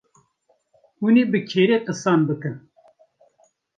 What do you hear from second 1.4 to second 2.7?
kê re qisan bikin.